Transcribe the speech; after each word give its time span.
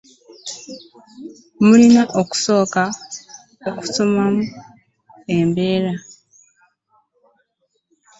Mulina 1.65 2.03
okusooka 2.21 2.83
okufuluma 3.69 4.23
ebweru. 5.37 5.93